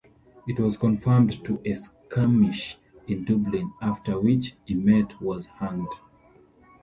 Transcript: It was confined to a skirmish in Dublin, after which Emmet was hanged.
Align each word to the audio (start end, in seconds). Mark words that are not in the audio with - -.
It 0.47 0.59
was 0.59 0.77
confined 0.77 1.45
to 1.45 1.61
a 1.63 1.75
skirmish 1.75 2.79
in 3.07 3.23
Dublin, 3.23 3.71
after 3.83 4.19
which 4.19 4.55
Emmet 4.67 5.21
was 5.21 5.45
hanged. 5.45 5.93